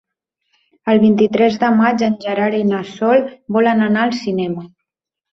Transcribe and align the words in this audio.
El 0.93 0.99
vint-i-tres 1.01 1.57
de 1.63 1.67
maig 1.81 2.01
en 2.07 2.15
Gerard 2.23 2.57
i 2.59 2.61
na 2.69 2.79
Sol 2.93 3.21
volen 3.57 3.83
anar 3.89 4.07
al 4.07 4.15
cinema. 4.21 4.65